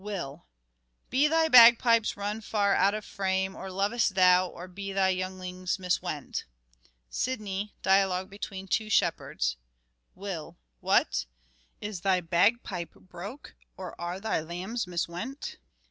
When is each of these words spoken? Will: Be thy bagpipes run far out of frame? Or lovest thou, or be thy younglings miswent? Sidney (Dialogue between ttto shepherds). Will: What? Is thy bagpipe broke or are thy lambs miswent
Will: 0.03 0.47
Be 1.11 1.27
thy 1.27 1.47
bagpipes 1.47 2.17
run 2.17 2.41
far 2.41 2.73
out 2.73 2.95
of 2.95 3.05
frame? 3.05 3.55
Or 3.55 3.69
lovest 3.69 4.15
thou, 4.15 4.47
or 4.47 4.67
be 4.67 4.91
thy 4.91 5.09
younglings 5.09 5.77
miswent? 5.77 6.43
Sidney 7.07 7.75
(Dialogue 7.83 8.27
between 8.27 8.67
ttto 8.67 8.91
shepherds). 8.91 9.57
Will: 10.15 10.57
What? 10.79 11.27
Is 11.81 12.01
thy 12.01 12.19
bagpipe 12.19 12.93
broke 12.95 13.53
or 13.77 13.93
are 14.01 14.19
thy 14.19 14.39
lambs 14.41 14.87
miswent 14.87 15.57